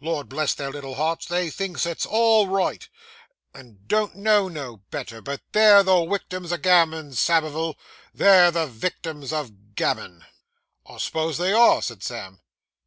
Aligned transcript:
Lord 0.00 0.30
bless 0.30 0.54
their 0.54 0.70
little 0.70 0.94
hearts, 0.94 1.26
they 1.26 1.50
thinks 1.50 1.84
it's 1.84 2.06
all 2.06 2.48
right, 2.48 2.88
and 3.52 3.86
don't 3.86 4.14
know 4.16 4.48
no 4.48 4.78
better; 4.90 5.20
but 5.20 5.42
they're 5.52 5.82
the 5.82 5.96
wictims 6.02 6.50
o' 6.54 6.56
gammon, 6.56 7.12
Samivel, 7.12 7.76
they're 8.14 8.50
the 8.50 8.66
wictims 8.66 9.30
o' 9.30 9.50
gammon.' 9.74 10.24
'I 10.86 10.96
s'pose 10.96 11.36
they 11.36 11.52
are,' 11.52 11.82
said 11.82 12.02
Sam. 12.02 12.40